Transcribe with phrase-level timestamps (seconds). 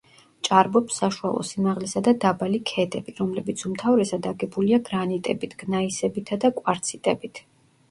[0.47, 7.47] ჭარბობს საშუალო სიმაღლისა და დაბალი ქედები, რომლებიც უმთავრესად აგებულია გრანიტებით, გნაისებითა და კვარციტებით.